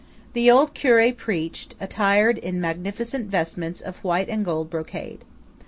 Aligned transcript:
The 0.33 0.49
old 0.49 0.73
curé 0.73 1.15
preached, 1.15 1.75
attired 1.79 2.39
in 2.39 2.59
magnificent 2.59 3.29
vestments 3.29 3.81
of 3.81 4.03
white 4.03 4.29
and 4.29 4.43
gold 4.43 4.71
brocade. 4.71 5.23